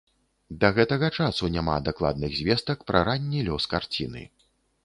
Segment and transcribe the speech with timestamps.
[0.63, 4.27] Да гэтага часу няма дакладных звестак пра ранні лёс карціны.